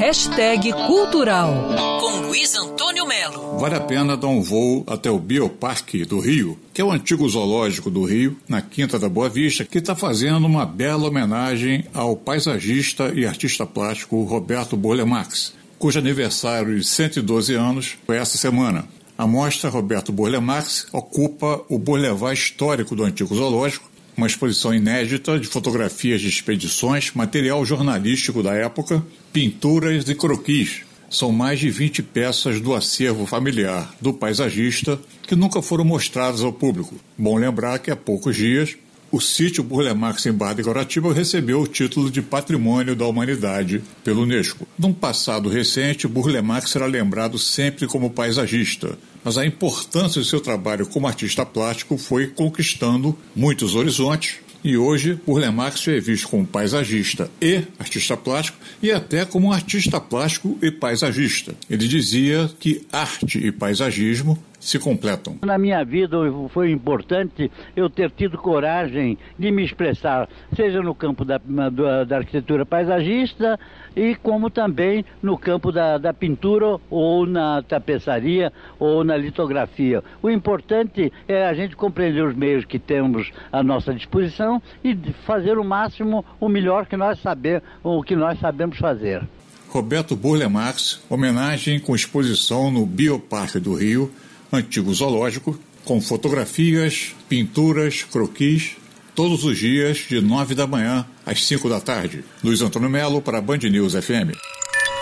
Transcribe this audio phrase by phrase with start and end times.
[0.00, 1.52] Hashtag Cultural,
[2.00, 3.58] com Luiz Antônio Melo.
[3.58, 7.28] Vale a pena dar um voo até o Bioparque do Rio, que é o antigo
[7.28, 12.16] zoológico do Rio, na Quinta da Boa Vista, que está fazendo uma bela homenagem ao
[12.16, 18.88] paisagista e artista plástico Roberto Bolha Marx, cujo aniversário de 112 anos foi essa semana.
[19.18, 23.90] A mostra Roberto Bolha Marx ocupa o Boulevard histórico do antigo zoológico
[24.20, 29.02] uma exposição inédita de fotografias de expedições, material jornalístico da época,
[29.32, 30.82] pinturas e croquis.
[31.08, 36.52] São mais de 20 peças do acervo familiar do paisagista que nunca foram mostradas ao
[36.52, 36.94] público.
[37.16, 38.76] Bom lembrar que há poucos dias
[39.10, 43.82] o sítio Burle Marx em Barra de Guaratiba recebeu o título de Patrimônio da Humanidade
[44.04, 44.66] pelo Unesco.
[44.78, 50.40] Num passado recente, Burle Marx será lembrado sempre como paisagista, mas a importância de seu
[50.40, 56.46] trabalho como artista plástico foi conquistando muitos horizontes e hoje Burle Marx é visto como
[56.46, 61.54] paisagista e artista plástico e até como artista plástico e paisagista.
[61.68, 65.38] Ele dizia que arte e paisagismo se completam.
[65.42, 66.18] Na minha vida
[66.50, 72.16] foi importante eu ter tido coragem de me expressar, seja no campo da, da, da
[72.18, 73.58] arquitetura paisagista
[73.96, 80.04] e como também no campo da, da, pintura ou na tapeçaria ou na litografia.
[80.22, 85.58] O importante é a gente compreender os meios que temos à nossa disposição e fazer
[85.58, 89.22] o máximo, o melhor que nós sabemos, o que nós sabemos fazer.
[89.68, 94.10] Roberto Burle Marx, homenagem com exposição no Bioparque do Rio,
[94.52, 98.76] antigo zoológico, com fotografias, pinturas, croquis,
[99.14, 102.24] todos os dias, de nove da manhã às cinco da tarde.
[102.42, 104.36] Luiz Antônio Melo para a Band News FM.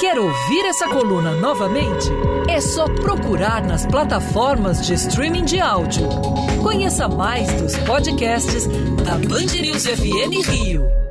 [0.00, 2.06] Quer ouvir essa coluna novamente?
[2.48, 6.08] É só procurar nas plataformas de streaming de áudio.
[6.62, 8.66] Conheça mais dos podcasts
[9.04, 11.07] da Band News FM Rio.